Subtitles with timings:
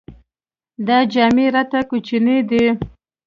[0.87, 2.65] دا جامې راته کوچنۍ دي.